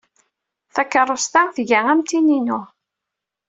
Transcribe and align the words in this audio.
Takeṛṛust-a 0.73 1.41
tga 1.55 1.79
am 1.91 2.01
tin-inu. 2.09 2.61